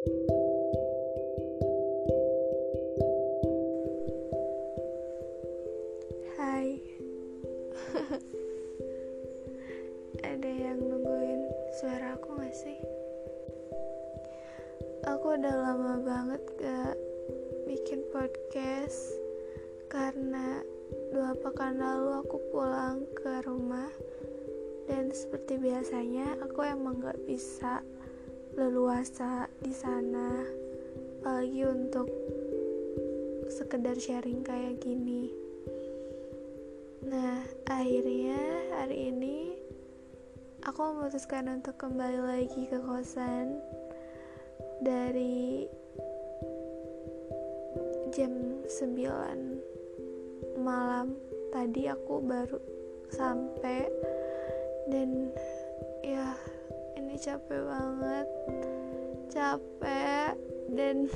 Hai 0.00 0.08
Ada 10.24 10.48
yang 10.48 10.80
nungguin 10.80 11.44
suara 11.76 12.16
aku 12.16 12.32
gak 12.32 12.56
sih? 12.56 12.80
Aku 15.04 15.36
udah 15.36 15.68
lama 15.68 16.00
banget 16.00 16.48
gak 16.56 16.96
bikin 17.68 18.00
podcast 18.08 19.20
Karena 19.92 20.64
dua 21.12 21.36
pekan 21.44 21.76
lalu 21.76 22.24
aku 22.24 22.40
pulang 22.48 23.04
ke 23.20 23.44
rumah 23.44 23.92
Dan 24.88 25.12
seperti 25.12 25.60
biasanya 25.60 26.40
aku 26.40 26.64
emang 26.64 27.04
gak 27.04 27.20
bisa 27.28 27.84
leluasa 28.60 29.48
di 29.64 29.72
sana 29.72 30.44
apalagi 31.24 31.64
untuk 31.64 32.12
sekedar 33.48 33.96
sharing 33.96 34.44
kayak 34.44 34.76
gini. 34.84 35.32
Nah 37.08 37.40
akhirnya 37.64 38.36
hari 38.76 39.16
ini 39.16 39.56
aku 40.60 40.76
memutuskan 40.92 41.48
untuk 41.48 41.80
kembali 41.80 42.20
lagi 42.20 42.68
ke 42.68 42.76
kosan 42.84 43.64
dari 44.84 45.64
jam 48.12 48.60
9 48.68 50.60
malam. 50.60 51.16
Tadi 51.48 51.88
aku 51.88 52.20
baru 52.20 52.60
sampai 53.08 53.88
dan 54.92 55.32
ya 56.04 56.36
ini 57.10 57.18
capek 57.18 57.66
banget. 57.66 58.26
Capek. 59.34 60.38
Dan 60.70 61.10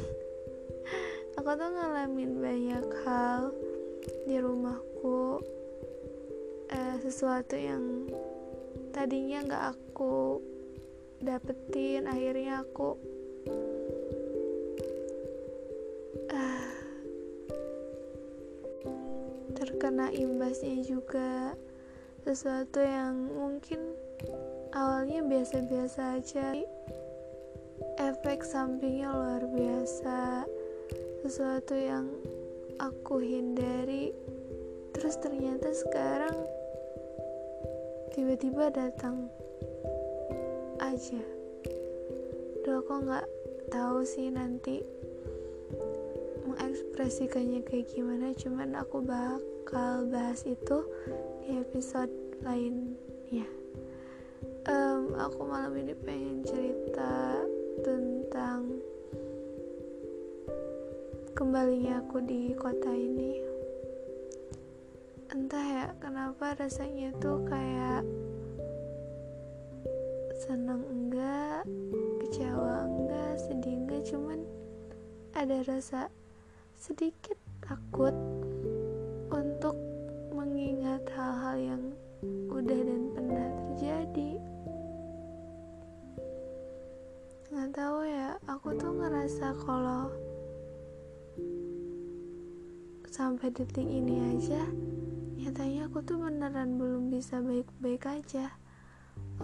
aku 1.39 1.51
tuh 1.55 1.70
ngalamin 1.70 2.42
banyak 2.42 2.86
hal 3.06 3.55
di 4.27 4.42
rumahku. 4.42 5.39
Eh, 6.67 6.98
sesuatu 6.98 7.55
yang 7.55 8.11
tadinya 8.91 9.47
nggak 9.47 9.64
aku 9.78 10.42
dapetin 11.23 12.11
akhirnya 12.11 12.67
aku 12.67 12.98
uh, 16.34 16.75
terkena 19.55 20.11
imbasnya 20.11 20.83
juga 20.83 21.55
sesuatu 22.25 22.80
yang 22.80 23.28
mungkin 23.36 23.92
awalnya 24.72 25.20
biasa-biasa 25.28 26.17
aja. 26.17 26.56
Efek 28.00 28.41
sampingnya 28.41 29.12
luar 29.12 29.44
biasa. 29.44 30.48
Sesuatu 31.20 31.77
yang 31.77 32.08
aku 32.80 33.20
hindari. 33.20 34.17
Terus 34.97 35.20
ternyata 35.20 35.69
sekarang 35.77 36.33
tiba-tiba 38.17 38.72
datang 38.72 39.28
aja. 40.80 41.20
Duh 42.64 42.80
aku 42.80 43.05
nggak 43.05 43.28
tahu 43.69 44.00
sih 44.00 44.33
nanti 44.33 44.80
mengekspresikannya 46.48 47.61
kayak 47.69 47.92
gimana. 47.92 48.33
Cuman 48.33 48.80
aku 48.80 49.05
bakal 49.05 50.08
bahas 50.08 50.41
itu 50.48 50.89
di 51.45 51.61
episode 51.61 52.09
lainnya 52.41 53.45
um, 54.64 55.12
aku 55.20 55.45
malam 55.45 55.77
ini 55.77 55.92
pengen 55.92 56.41
cerita 56.41 57.45
tentang 57.84 58.81
kembalinya 61.36 62.01
aku 62.01 62.25
di 62.25 62.56
kota 62.56 62.89
ini. 62.95 63.45
Entah 65.34 65.67
ya 65.67 65.86
kenapa 66.01 66.57
rasanya 66.57 67.13
tuh 67.20 67.42
kayak 67.45 68.07
senang 70.48 70.80
enggak 70.89 71.68
kecewa 72.24 72.89
enggak 72.89 73.33
sedih 73.36 73.77
enggak 73.85 74.02
cuman 74.08 74.41
ada 75.35 75.61
rasa 75.67 76.08
sedikit 76.79 77.36
takut 77.61 78.14
untuk 79.29 79.83
mengingat 80.64 81.05
hal-hal 81.13 81.57
yang 81.61 81.83
udah 82.48 82.80
dan 82.89 83.02
pernah 83.13 83.48
terjadi. 83.52 84.30
Nggak 87.52 87.70
tahu 87.77 87.98
ya 88.08 88.41
aku 88.48 88.69
tuh 88.73 88.92
ngerasa 88.97 89.53
kalau 89.61 90.08
sampai 93.13 93.53
detik 93.53 93.85
ini 93.85 94.24
aja 94.24 94.64
nyatanya 95.36 95.85
aku 95.92 96.01
tuh 96.01 96.17
beneran 96.17 96.80
belum 96.80 97.13
bisa 97.13 97.45
baik-baik 97.45 98.08
aja. 98.08 98.57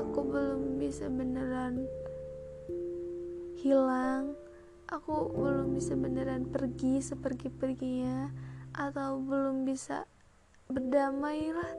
Aku 0.01 0.25
belum 0.25 0.81
bisa 0.81 1.13
beneran 1.13 1.85
hilang. 3.61 4.33
Aku 4.89 5.37
belum 5.37 5.77
bisa 5.77 5.93
beneran 6.01 6.49
pergi 6.49 7.05
sepergi-perginya 7.05 8.33
atau 8.73 9.21
belum 9.21 9.69
bisa 9.69 10.09
berdamai 10.71 11.51
lah 11.51 11.73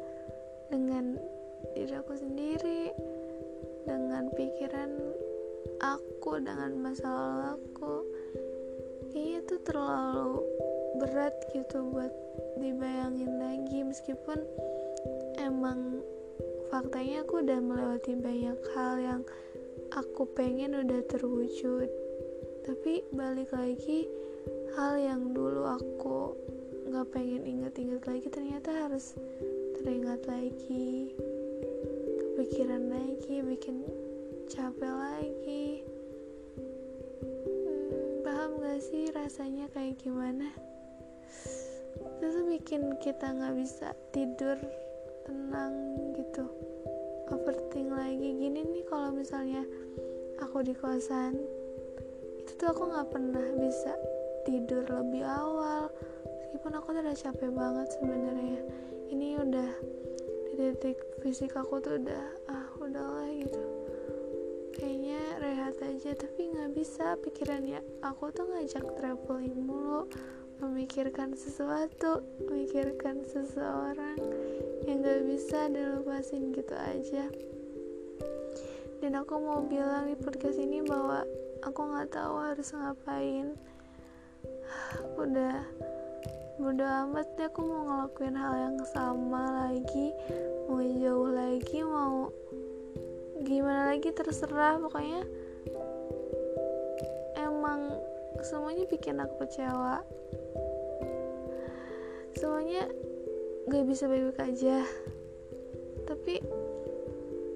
dengan 0.67 1.15
diri 1.71 1.95
aku 1.95 2.13
sendiri 2.19 2.91
dengan 3.87 4.27
pikiran 4.35 4.91
aku 5.79 6.37
dengan 6.43 6.75
masalah 6.79 7.55
aku. 7.55 8.03
Kayaknya 9.11 9.39
tuh 9.47 9.59
terlalu 9.63 10.33
berat 10.99 11.35
gitu 11.55 11.87
buat 11.91 12.11
dibayangin 12.59 13.31
lagi 13.39 13.79
meskipun 13.83 14.39
emang 15.39 16.03
faktanya 16.71 17.23
aku 17.23 17.43
udah 17.43 17.59
melewati 17.59 18.13
banyak 18.15 18.59
hal 18.75 18.95
yang 18.99 19.21
aku 19.95 20.27
pengen 20.35 20.75
udah 20.75 21.01
terwujud. 21.07 21.87
Tapi 22.67 23.07
balik 23.15 23.51
lagi 23.55 24.05
hal 24.77 24.99
yang 24.99 25.31
dulu 25.35 25.67
aku 25.67 26.35
nggak 26.91 27.07
pengen 27.15 27.43
inget-inget 27.47 28.03
lagi 28.03 28.27
ternyata 28.27 28.50
harus 28.69 29.17
teringat 29.81 30.21
lagi 30.29 31.17
kepikiran 32.21 32.93
lagi 32.93 33.41
bikin 33.41 33.81
capek 34.45 34.93
lagi. 34.93 35.81
Hmm, 36.53 38.21
paham 38.21 38.61
gak 38.61 38.77
sih 38.85 39.09
rasanya 39.17 39.65
kayak 39.73 39.97
gimana? 39.97 40.53
Itu 41.97 42.25
tuh 42.29 42.45
bikin 42.45 43.01
kita 43.01 43.33
nggak 43.33 43.57
bisa 43.57 43.97
tidur 44.13 44.61
tenang 45.25 45.73
gitu 46.13 46.45
overthink 47.33 47.89
lagi. 47.89 48.37
Gini 48.37 48.61
nih 48.61 48.85
kalau 48.85 49.09
misalnya 49.09 49.65
aku 50.37 50.61
di 50.61 50.77
kosan 50.77 51.33
itu 52.41 52.51
tuh 52.57 52.73
aku 52.73 52.93
nggak 52.93 53.09
pernah 53.09 53.47
bisa 53.57 53.93
tidur 54.45 54.85
lebih 54.89 55.25
awal 55.25 55.93
meskipun 56.61 56.77
aku 56.77 56.93
udah 56.93 57.17
capek 57.17 57.49
banget 57.57 57.87
sebenarnya 57.97 58.61
ini 59.09 59.33
udah 59.33 59.69
di 60.53 60.69
titik 60.77 61.01
fisik 61.25 61.57
aku 61.57 61.81
tuh 61.81 61.97
udah 61.97 62.21
ah 62.53 62.69
udahlah 62.77 63.33
gitu. 63.33 63.65
Kayaknya 64.77 65.41
rehat 65.41 65.81
aja 65.81 66.13
tapi 66.13 66.53
nggak 66.53 66.77
bisa. 66.77 67.17
Pikirannya 67.17 67.81
aku 68.05 68.29
tuh 68.29 68.45
ngajak 68.45 68.93
traveling 68.93 69.57
mulu 69.57 70.05
memikirkan 70.61 71.33
sesuatu 71.33 72.21
memikirkan 72.45 73.25
seseorang 73.25 74.21
yang 74.85 75.01
gak 75.01 75.25
bisa 75.25 75.65
dilepasin 75.65 76.53
gitu 76.53 76.77
aja. 76.77 77.25
Dan 79.01 79.17
aku 79.17 79.33
mau 79.41 79.65
bilang 79.65 80.05
di 80.05 80.13
podcast 80.13 80.61
ini 80.61 80.85
bahwa 80.85 81.25
aku 81.65 81.89
nggak 81.89 82.13
tahu 82.13 82.37
harus 82.37 82.69
ngapain. 82.69 83.57
Udah 85.25 85.65
bodo 86.61 86.85
amat 86.85 87.25
deh 87.41 87.49
aku 87.49 87.65
mau 87.65 87.89
ngelakuin 87.89 88.37
hal 88.37 88.53
yang 88.53 88.77
sama 88.93 89.65
lagi. 89.65 90.13
Mau 90.69 90.77
jauh 90.77 91.33
lagi 91.33 91.81
mau 91.81 92.29
gimana 93.41 93.89
lagi 93.89 94.13
terserah. 94.13 94.77
Pokoknya 94.77 95.25
emang 97.41 97.97
semuanya 98.45 98.85
bikin 98.85 99.17
aku 99.17 99.41
kecewa. 99.41 100.05
Semuanya 102.37 102.85
gak 103.65 103.85
bisa 103.89 104.05
baik-baik 104.05 104.53
aja. 104.53 104.85
Tapi 106.05 106.45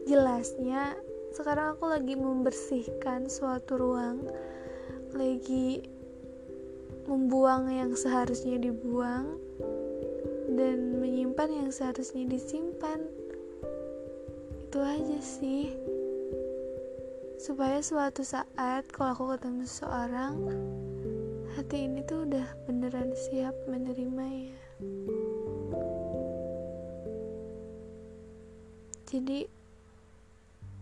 jelasnya 0.09 0.97
sekarang 1.29 1.77
aku 1.77 1.93
lagi 1.93 2.17
membersihkan 2.17 3.29
suatu 3.29 3.77
ruang. 3.77 4.25
Lagi 5.13 5.94
membuang 7.05 7.69
yang 7.69 7.93
seharusnya 7.93 8.57
dibuang 8.57 9.37
dan 10.57 10.97
menyimpan 10.97 11.49
yang 11.65 11.69
seharusnya 11.69 12.25
disimpan. 12.25 13.05
Itu 14.65 14.81
aja 14.81 15.19
sih. 15.21 15.73
Supaya 17.37 17.77
suatu 17.85 18.25
saat 18.25 18.89
kalau 18.89 19.13
aku 19.13 19.25
ketemu 19.37 19.63
seseorang 19.69 20.33
hati 21.55 21.87
ini 21.87 22.01
tuh 22.03 22.25
udah 22.25 22.47
beneran 22.65 23.13
siap 23.13 23.53
menerima 23.69 24.25
ya. 24.25 24.57
Jadi 29.05 29.45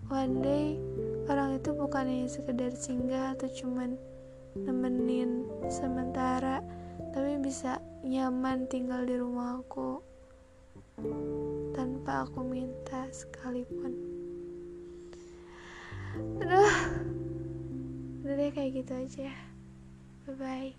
one 0.10 0.36
day 0.42 0.80
orang 1.28 1.60
itu 1.60 1.70
bukan 1.76 2.08
hanya 2.08 2.30
sekedar 2.32 2.72
singgah 2.74 3.38
atau 3.38 3.52
cuman 3.52 4.00
nemenin 4.58 5.50
sementara 5.70 6.62
tapi 7.14 7.42
bisa 7.42 7.82
nyaman 8.06 8.70
tinggal 8.70 9.06
di 9.06 9.18
rumah 9.18 9.62
aku 9.62 10.02
tanpa 11.74 12.30
aku 12.30 12.46
minta 12.46 13.10
sekalipun. 13.10 13.94
Aduh 16.42 16.74
udah 18.24 18.40
deh 18.40 18.56
kayak 18.56 18.72
gitu 18.80 18.94
aja 18.96 19.30
bye 20.24 20.36
bye 20.40 20.72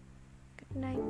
good 0.56 0.72
night 0.80 1.04